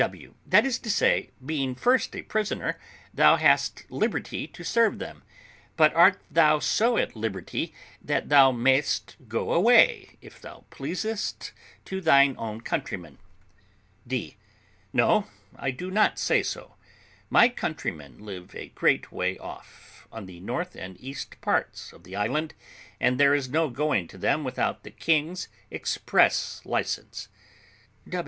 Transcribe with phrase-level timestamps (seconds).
[0.01, 0.33] W.
[0.47, 2.79] That is to say, being first a prisoner,
[3.13, 5.21] thou hast liberty to serve them;
[5.77, 11.51] but art thou so at liberty that thou mayest go away, if thou pleasest,
[11.85, 13.19] to thine own countrymen?
[14.07, 14.37] D.
[14.91, 16.73] No, I do not say so;
[17.29, 22.15] my countrymen live a great way off, on the north and east parts of the
[22.15, 22.55] island,
[22.99, 27.29] and there is no going to them without the king's express license.